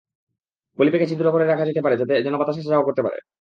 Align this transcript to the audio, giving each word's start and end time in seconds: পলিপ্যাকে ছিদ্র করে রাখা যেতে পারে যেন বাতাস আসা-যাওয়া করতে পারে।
পলিপ্যাকে 0.79 1.07
ছিদ্র 1.07 1.25
করে 1.31 1.45
রাখা 1.45 1.65
যেতে 1.65 1.81
পারে 1.81 1.95
যেন 2.23 2.35
বাতাস 2.37 2.57
আসা-যাওয়া 2.57 2.85
করতে 2.85 3.01
পারে। 3.03 3.17